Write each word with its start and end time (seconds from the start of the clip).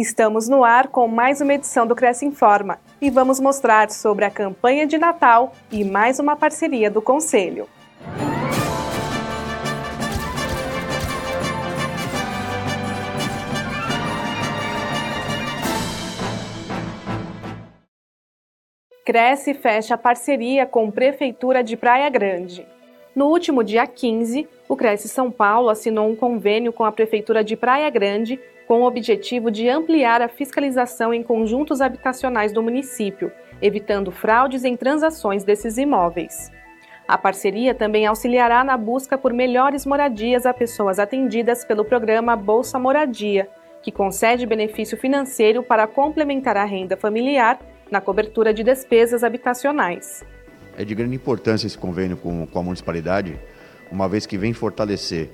Estamos 0.00 0.48
no 0.48 0.64
ar 0.64 0.88
com 0.88 1.06
mais 1.06 1.42
uma 1.42 1.52
edição 1.52 1.86
do 1.86 1.94
Cresce 1.94 2.24
Informa 2.24 2.78
e 3.02 3.10
vamos 3.10 3.38
mostrar 3.38 3.90
sobre 3.90 4.24
a 4.24 4.30
campanha 4.30 4.86
de 4.86 4.96
Natal 4.96 5.52
e 5.70 5.84
mais 5.84 6.18
uma 6.18 6.34
parceria 6.34 6.90
do 6.90 7.02
Conselho. 7.02 7.68
Cresce 19.04 19.52
fecha 19.52 19.98
parceria 19.98 20.64
com 20.64 20.90
Prefeitura 20.90 21.62
de 21.62 21.76
Praia 21.76 22.08
Grande. 22.08 22.66
No 23.14 23.26
último 23.26 23.62
dia 23.62 23.86
15, 23.86 24.48
o 24.66 24.74
Cresce 24.74 25.10
São 25.10 25.30
Paulo 25.30 25.68
assinou 25.68 26.08
um 26.08 26.16
convênio 26.16 26.72
com 26.72 26.86
a 26.86 26.92
Prefeitura 26.92 27.44
de 27.44 27.54
Praia 27.54 27.90
Grande 27.90 28.40
com 28.70 28.82
o 28.82 28.86
objetivo 28.86 29.50
de 29.50 29.68
ampliar 29.68 30.22
a 30.22 30.28
fiscalização 30.28 31.12
em 31.12 31.24
conjuntos 31.24 31.80
habitacionais 31.80 32.52
do 32.52 32.62
município, 32.62 33.32
evitando 33.60 34.12
fraudes 34.12 34.62
em 34.64 34.76
transações 34.76 35.42
desses 35.42 35.76
imóveis. 35.76 36.52
A 37.08 37.18
parceria 37.18 37.74
também 37.74 38.06
auxiliará 38.06 38.62
na 38.62 38.76
busca 38.76 39.18
por 39.18 39.32
melhores 39.32 39.84
moradias 39.84 40.46
a 40.46 40.54
pessoas 40.54 41.00
atendidas 41.00 41.64
pelo 41.64 41.84
programa 41.84 42.36
Bolsa 42.36 42.78
Moradia, 42.78 43.48
que 43.82 43.90
concede 43.90 44.46
benefício 44.46 44.96
financeiro 44.96 45.64
para 45.64 45.88
complementar 45.88 46.56
a 46.56 46.64
renda 46.64 46.96
familiar 46.96 47.58
na 47.90 48.00
cobertura 48.00 48.54
de 48.54 48.62
despesas 48.62 49.24
habitacionais. 49.24 50.24
É 50.78 50.84
de 50.84 50.94
grande 50.94 51.16
importância 51.16 51.66
esse 51.66 51.76
convênio 51.76 52.16
com, 52.16 52.46
a 52.54 52.62
municipalidade, 52.62 53.36
uma 53.90 54.08
vez 54.08 54.26
que 54.26 54.38
vem 54.38 54.52
fortalecer 54.52 55.28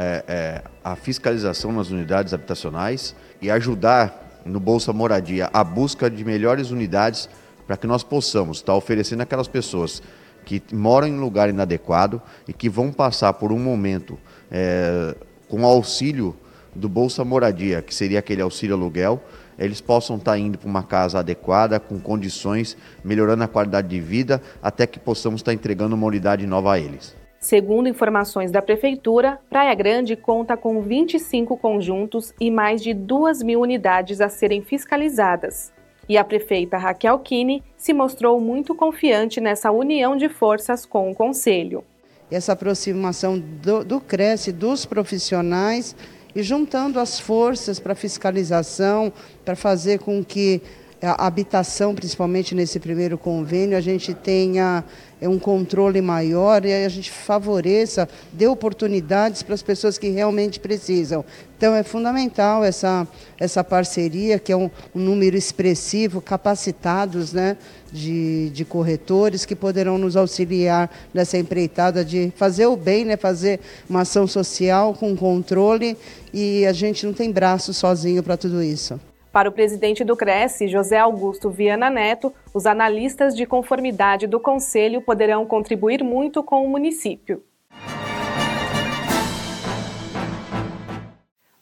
é, 0.00 0.24
é, 0.28 0.62
a 0.84 0.94
fiscalização 0.94 1.72
nas 1.72 1.90
unidades 1.90 2.32
habitacionais 2.32 3.16
e 3.42 3.50
ajudar 3.50 4.40
no 4.44 4.60
Bolsa 4.60 4.92
Moradia 4.92 5.50
a 5.52 5.64
busca 5.64 6.08
de 6.08 6.24
melhores 6.24 6.70
unidades 6.70 7.28
para 7.66 7.76
que 7.76 7.84
nós 7.84 8.04
possamos 8.04 8.58
estar 8.58 8.74
oferecendo 8.76 9.22
aquelas 9.22 9.48
pessoas 9.48 10.00
que 10.44 10.62
moram 10.72 11.08
em 11.08 11.18
lugar 11.18 11.50
inadequado 11.50 12.22
e 12.46 12.52
que 12.52 12.68
vão 12.68 12.92
passar 12.92 13.32
por 13.32 13.50
um 13.50 13.58
momento 13.58 14.16
é, 14.52 15.16
com 15.48 15.66
auxílio 15.66 16.34
do 16.74 16.88
Bolsa 16.88 17.24
Moradia, 17.24 17.82
que 17.82 17.92
seria 17.92 18.20
aquele 18.20 18.40
auxílio 18.40 18.76
aluguel, 18.76 19.20
eles 19.58 19.80
possam 19.80 20.16
estar 20.16 20.38
indo 20.38 20.56
para 20.56 20.68
uma 20.68 20.84
casa 20.84 21.18
adequada, 21.18 21.80
com 21.80 21.98
condições, 21.98 22.76
melhorando 23.02 23.42
a 23.42 23.48
qualidade 23.48 23.88
de 23.88 24.00
vida, 24.00 24.40
até 24.62 24.86
que 24.86 25.00
possamos 25.00 25.40
estar 25.40 25.52
entregando 25.52 25.96
uma 25.96 26.06
unidade 26.06 26.46
nova 26.46 26.74
a 26.74 26.78
eles. 26.78 27.16
Segundo 27.40 27.88
informações 27.88 28.50
da 28.50 28.60
Prefeitura, 28.60 29.38
Praia 29.48 29.72
Grande 29.72 30.16
conta 30.16 30.56
com 30.56 30.82
25 30.82 31.56
conjuntos 31.56 32.34
e 32.40 32.50
mais 32.50 32.82
de 32.82 32.92
2 32.92 33.44
mil 33.44 33.60
unidades 33.60 34.20
a 34.20 34.28
serem 34.28 34.60
fiscalizadas. 34.60 35.72
E 36.08 36.18
a 36.18 36.24
prefeita 36.24 36.76
Raquel 36.76 37.18
Kine 37.20 37.62
se 37.76 37.92
mostrou 37.92 38.40
muito 38.40 38.74
confiante 38.74 39.40
nessa 39.40 39.70
união 39.70 40.16
de 40.16 40.28
forças 40.28 40.84
com 40.84 41.10
o 41.10 41.14
Conselho. 41.14 41.84
Essa 42.30 42.52
aproximação 42.54 43.38
do, 43.38 43.84
do 43.84 44.00
Cresce, 44.00 44.50
dos 44.50 44.84
profissionais 44.84 45.94
e 46.34 46.42
juntando 46.42 46.98
as 46.98 47.20
forças 47.20 47.78
para 47.78 47.94
fiscalização, 47.94 49.12
para 49.44 49.54
fazer 49.54 50.00
com 50.00 50.24
que 50.24 50.60
a 51.00 51.26
habitação, 51.26 51.94
principalmente 51.94 52.54
nesse 52.54 52.80
primeiro 52.80 53.16
convênio, 53.16 53.76
a 53.76 53.80
gente 53.80 54.12
tenha 54.12 54.82
é, 55.20 55.28
um 55.28 55.38
controle 55.38 56.00
maior 56.00 56.64
e 56.64 56.72
a 56.72 56.88
gente 56.88 57.10
favoreça, 57.10 58.08
dê 58.32 58.48
oportunidades 58.48 59.42
para 59.42 59.54
as 59.54 59.62
pessoas 59.62 59.96
que 59.96 60.08
realmente 60.08 60.58
precisam. 60.58 61.24
Então 61.56 61.74
é 61.74 61.84
fundamental 61.84 62.64
essa, 62.64 63.06
essa 63.38 63.62
parceria, 63.62 64.40
que 64.40 64.50
é 64.50 64.56
um, 64.56 64.68
um 64.92 64.98
número 65.00 65.36
expressivo, 65.36 66.20
capacitados 66.20 67.32
né, 67.32 67.56
de, 67.92 68.50
de 68.50 68.64
corretores 68.64 69.44
que 69.44 69.54
poderão 69.54 69.98
nos 69.98 70.16
auxiliar 70.16 70.90
nessa 71.14 71.38
empreitada 71.38 72.04
de 72.04 72.32
fazer 72.34 72.66
o 72.66 72.76
bem, 72.76 73.04
né, 73.04 73.16
fazer 73.16 73.60
uma 73.88 74.00
ação 74.00 74.26
social 74.26 74.94
com 74.94 75.16
controle 75.16 75.96
e 76.34 76.66
a 76.66 76.72
gente 76.72 77.06
não 77.06 77.12
tem 77.12 77.30
braço 77.30 77.72
sozinho 77.72 78.22
para 78.22 78.36
tudo 78.36 78.60
isso. 78.60 78.98
Para 79.38 79.50
o 79.50 79.52
presidente 79.52 80.02
do 80.02 80.16
Cresce, 80.16 80.66
José 80.66 80.98
Augusto 80.98 81.48
Viana 81.48 81.88
Neto, 81.88 82.34
os 82.52 82.66
analistas 82.66 83.36
de 83.36 83.46
conformidade 83.46 84.26
do 84.26 84.40
Conselho 84.40 85.00
poderão 85.00 85.46
contribuir 85.46 86.02
muito 86.02 86.42
com 86.42 86.64
o 86.64 86.68
município. 86.68 87.44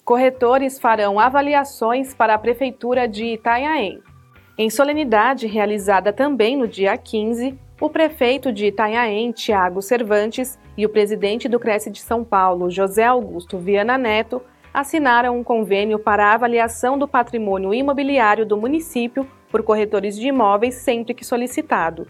Corretores 0.03 0.79
farão 0.79 1.21
avaliações 1.21 2.15
para 2.15 2.33
a 2.33 2.39
Prefeitura 2.39 3.07
de 3.07 3.35
Itanhaém. 3.35 4.01
Em 4.57 4.71
solenidade 4.71 5.47
realizada 5.47 6.15
também 6.15 6.57
no 6.57 6.67
dia 6.67 6.97
15, 6.97 7.59
o 7.79 7.91
prefeito 7.91 8.51
de 8.51 8.69
Itanhaém, 8.69 9.33
Tiago 9.33 9.83
Cervantes, 9.83 10.59
e 10.79 10.87
o 10.87 10.89
presidente 10.89 11.47
do 11.47 11.61
Cresce 11.61 11.91
de 11.91 12.01
São 12.01 12.25
Paulo, 12.25 12.71
José 12.71 13.05
Augusto 13.05 13.59
Viana 13.59 13.99
Neto, 13.99 14.41
assinaram 14.77 15.39
um 15.39 15.43
convênio 15.43 15.99
para 15.99 16.27
a 16.27 16.35
avaliação 16.35 16.99
do 16.99 17.09
patrimônio 17.09 17.73
imobiliário 17.73 18.45
do 18.45 18.59
município 18.59 19.27
por 19.51 19.63
corretores 19.63 20.19
de 20.19 20.29
imóveis 20.29 20.75
sempre 20.75 21.15
que 21.15 21.25
solicitado. 21.25 22.07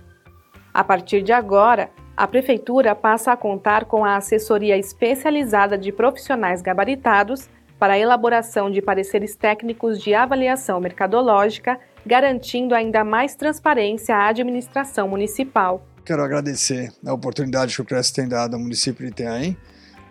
A 0.74 0.82
partir 0.82 1.22
de 1.22 1.32
agora, 1.32 1.90
a 2.16 2.26
Prefeitura 2.26 2.92
passa 2.92 3.30
a 3.30 3.36
contar 3.36 3.84
com 3.84 4.04
a 4.04 4.16
assessoria 4.16 4.76
especializada 4.76 5.78
de 5.78 5.92
profissionais 5.92 6.60
gabaritados 6.60 7.48
para 7.78 7.92
a 7.92 7.98
elaboração 8.00 8.68
de 8.68 8.82
pareceres 8.82 9.36
técnicos 9.36 10.02
de 10.02 10.12
avaliação 10.12 10.80
mercadológica, 10.80 11.78
garantindo 12.04 12.74
ainda 12.74 13.04
mais 13.04 13.36
transparência 13.36 14.16
à 14.16 14.26
administração 14.26 15.06
municipal. 15.06 15.86
Quero 16.04 16.24
agradecer 16.24 16.90
a 17.06 17.14
oportunidade 17.14 17.76
que 17.76 17.82
o 17.82 17.84
CRES 17.84 18.10
tem 18.10 18.26
dado 18.26 18.54
ao 18.54 18.60
município 18.60 19.04
de 19.04 19.12
Itenhaém 19.12 19.56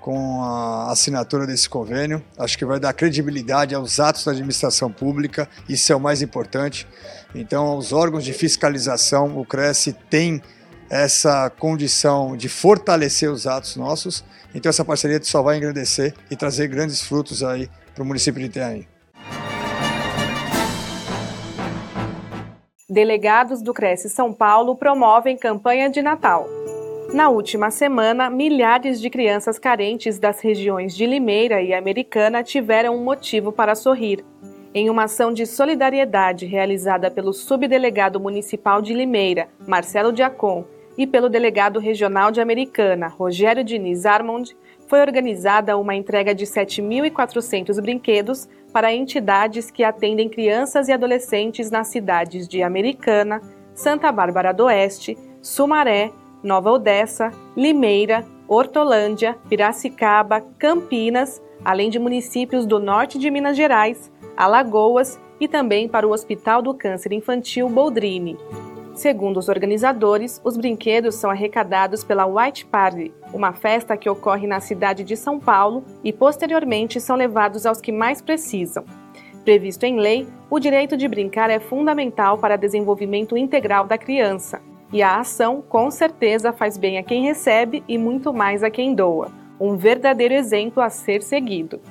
com 0.05 0.43
a 0.43 0.91
assinatura 0.91 1.47
desse 1.47 1.67
convênio. 1.67 2.23
Acho 2.37 2.55
que 2.59 2.63
vai 2.63 2.79
dar 2.79 2.93
credibilidade 2.93 3.73
aos 3.73 3.99
atos 3.99 4.23
da 4.23 4.33
administração 4.33 4.91
pública, 4.91 5.49
isso 5.67 5.91
é 5.91 5.95
o 5.95 5.99
mais 5.99 6.21
importante. 6.21 6.87
Então, 7.33 7.75
os 7.75 7.91
órgãos 7.91 8.23
de 8.23 8.31
fiscalização, 8.31 9.35
o 9.35 9.43
Cresce 9.43 9.93
tem 9.93 10.43
essa 10.91 11.49
condição 11.49 12.37
de 12.37 12.47
fortalecer 12.47 13.31
os 13.31 13.47
atos 13.47 13.77
nossos. 13.77 14.23
Então, 14.53 14.69
essa 14.69 14.85
parceria 14.85 15.19
só 15.23 15.41
vai 15.41 15.57
engrandecer 15.57 16.13
e 16.29 16.35
trazer 16.35 16.67
grandes 16.67 17.01
frutos 17.01 17.41
aí 17.41 17.67
para 17.95 18.03
o 18.03 18.05
município 18.05 18.39
de 18.39 18.45
Itaém. 18.45 18.87
Delegados 22.87 23.63
do 23.63 23.73
Cresce 23.73 24.07
São 24.07 24.31
Paulo 24.31 24.75
promovem 24.75 25.35
campanha 25.35 25.89
de 25.89 26.03
Natal. 26.03 26.47
Na 27.15 27.29
última 27.29 27.71
semana, 27.71 28.29
milhares 28.29 28.99
de 28.99 29.09
crianças 29.09 29.57
carentes 29.57 30.19
das 30.19 30.41
regiões 30.41 30.93
de 30.93 31.05
Limeira 31.05 31.61
e 31.61 31.73
Americana 31.73 32.43
tiveram 32.43 32.93
um 32.93 33.05
motivo 33.05 33.53
para 33.53 33.73
sorrir. 33.73 34.21
Em 34.73 34.89
uma 34.89 35.05
ação 35.05 35.31
de 35.31 35.45
solidariedade 35.45 36.45
realizada 36.45 37.09
pelo 37.09 37.31
subdelegado 37.31 38.19
municipal 38.19 38.81
de 38.81 38.93
Limeira, 38.93 39.47
Marcelo 39.65 40.11
Diacon, 40.11 40.65
e 40.97 41.07
pelo 41.07 41.29
delegado 41.29 41.79
regional 41.79 42.31
de 42.31 42.41
Americana, 42.41 43.07
Rogério 43.07 43.63
Diniz 43.63 44.05
Armond, 44.05 44.53
foi 44.85 44.99
organizada 44.99 45.77
uma 45.77 45.95
entrega 45.95 46.35
de 46.35 46.45
7.400 46.45 47.81
brinquedos 47.81 48.45
para 48.73 48.93
entidades 48.93 49.71
que 49.71 49.85
atendem 49.85 50.27
crianças 50.27 50.89
e 50.89 50.91
adolescentes 50.91 51.71
nas 51.71 51.87
cidades 51.87 52.45
de 52.45 52.61
Americana, 52.61 53.39
Santa 53.73 54.11
Bárbara 54.11 54.53
do 54.53 54.65
Oeste, 54.65 55.17
Sumaré, 55.41 56.11
Nova 56.45 56.71
Odessa, 56.71 57.31
Limeira, 57.57 58.23
Hortolândia, 58.47 59.35
Piracicaba, 59.49 60.41
Campinas, 60.59 61.41
além 61.63 61.89
de 61.89 61.97
municípios 61.97 62.67
do 62.67 62.79
norte 62.79 63.17
de 63.17 63.31
Minas 63.31 63.57
Gerais, 63.57 64.11
Alagoas 64.37 65.19
e 65.39 65.47
também 65.47 65.89
para 65.89 66.07
o 66.07 66.11
Hospital 66.11 66.61
do 66.61 66.71
Câncer 66.71 67.13
Infantil 67.13 67.67
Boldrini. 67.67 68.37
Segundo 68.93 69.37
os 69.37 69.49
organizadores, 69.49 70.39
os 70.43 70.55
brinquedos 70.55 71.15
são 71.15 71.31
arrecadados 71.31 72.03
pela 72.03 72.27
White 72.27 72.67
Party, 72.67 73.11
uma 73.33 73.51
festa 73.51 73.97
que 73.97 74.07
ocorre 74.09 74.45
na 74.45 74.59
cidade 74.59 75.03
de 75.03 75.17
São 75.17 75.39
Paulo 75.39 75.83
e 76.03 76.13
posteriormente 76.13 77.01
são 77.01 77.15
levados 77.15 77.65
aos 77.65 77.81
que 77.81 77.91
mais 77.91 78.21
precisam. 78.21 78.85
Previsto 79.43 79.83
em 79.83 79.99
lei, 79.99 80.27
o 80.47 80.59
direito 80.59 80.95
de 80.95 81.07
brincar 81.07 81.49
é 81.49 81.59
fundamental 81.59 82.37
para 82.37 82.55
desenvolvimento 82.55 83.35
integral 83.35 83.85
da 83.85 83.97
criança. 83.97 84.61
E 84.95 85.03
a 85.03 85.19
ação, 85.19 85.61
com 85.61 85.91
certeza, 85.91 86.53
faz 86.53 86.77
bem 86.77 86.97
a 86.97 87.03
quem 87.03 87.25
recebe 87.25 87.83
e 87.85 87.97
muito 87.97 88.33
mais 88.33 88.63
a 88.63 88.69
quem 88.69 88.95
doa. 88.95 89.29
Um 89.59 89.75
verdadeiro 89.75 90.33
exemplo 90.33 90.81
a 90.81 90.89
ser 90.89 91.21
seguido. 91.21 91.81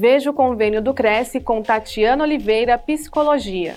Veja 0.00 0.30
o 0.30 0.32
convênio 0.32 0.80
do 0.80 0.94
Cresce 0.94 1.42
com 1.42 1.60
Tatiana 1.60 2.24
Oliveira 2.24 2.78
Psicologia. 2.78 3.76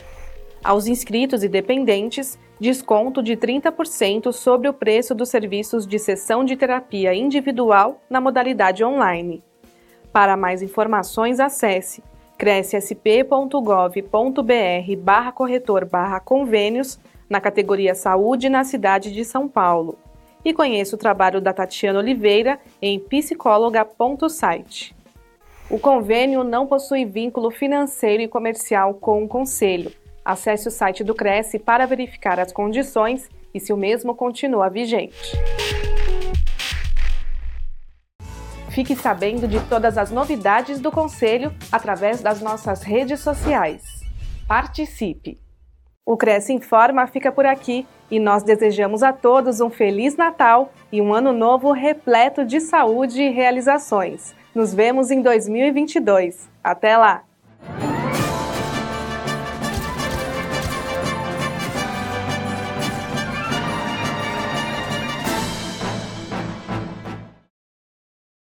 Aos 0.64 0.88
inscritos 0.88 1.44
e 1.44 1.50
dependentes, 1.50 2.40
desconto 2.58 3.22
de 3.22 3.36
30% 3.36 4.32
sobre 4.32 4.70
o 4.70 4.74
preço 4.74 5.14
dos 5.14 5.28
serviços 5.28 5.86
de 5.86 6.00
sessão 6.00 6.46
de 6.46 6.56
terapia 6.56 7.14
individual 7.14 8.02
na 8.10 8.22
modalidade 8.22 8.86
online. 8.86 9.44
Para 10.14 10.38
mais 10.38 10.62
informações, 10.62 11.42
acesse 11.42 12.02
crescsp.gov.br 12.38 14.96
barra 15.00 15.34
corretor 15.34 15.84
barra 15.84 16.22
convênios 16.22 16.98
na 17.30 17.42
categoria 17.42 17.94
Saúde 17.94 18.48
na 18.48 18.64
cidade 18.64 19.12
de 19.12 19.26
São 19.26 19.50
Paulo. 19.50 20.00
E 20.46 20.54
conheça 20.54 20.96
o 20.96 21.00
trabalho 21.00 21.42
da 21.42 21.52
Tatiana 21.52 22.00
Oliveira 22.00 22.62
em 22.82 22.98
psicóloga.site. 22.98 25.03
O 25.70 25.80
convênio 25.80 26.44
não 26.44 26.68
possui 26.68 27.06
vínculo 27.06 27.50
financeiro 27.50 28.22
e 28.22 28.28
comercial 28.28 28.94
com 28.96 29.24
o 29.24 29.28
Conselho. 29.28 29.92
Acesse 30.24 30.68
o 30.68 30.72
site 30.72 31.04
do 31.04 31.16
Cresce 31.16 31.58
para 31.58 31.86
verificar 31.86 32.40
as 32.40 32.52
condições 32.52 33.30
e 33.54 33.60
se 33.60 33.72
o 33.72 33.78
mesmo 33.78 34.14
continua 34.14 34.70
vigente. 34.70 35.38
Fique 38.70 38.96
sabendo 38.96 39.48
de 39.48 39.60
todas 39.68 39.98
as 39.98 40.12
novidades 40.12 40.80
do 40.80 40.92
Conselho 40.92 41.54
através 41.72 42.22
das 42.22 42.42
nossas 42.42 42.82
redes 42.82 43.20
sociais. 43.20 43.84
Participe! 44.48 45.40
O 46.06 46.18
Cresce 46.18 46.52
Informa 46.52 47.08
fica 47.08 47.32
por 47.32 47.46
aqui 47.46 47.88
e 48.12 48.20
nós 48.20 48.44
desejamos 48.44 49.04
a 49.04 49.14
todos 49.14 49.62
um 49.62 49.70
Feliz 49.70 50.18
Natal 50.18 50.74
e 50.92 51.02
um 51.02 51.14
Ano 51.14 51.32
Novo 51.32 51.72
repleto 51.72 52.44
de 52.44 52.60
saúde 52.60 53.22
e 53.22 53.30
realizações. 53.30 54.36
Nos 54.54 54.74
vemos 54.74 55.10
em 55.10 55.22
2022. 55.22 56.48
Até 56.64 56.96
lá! 56.96 57.24